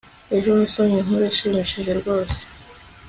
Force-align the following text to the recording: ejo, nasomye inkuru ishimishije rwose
ejo, 0.35 0.49
nasomye 0.57 0.95
inkuru 0.99 1.23
ishimishije 1.31 1.91
rwose 1.99 2.39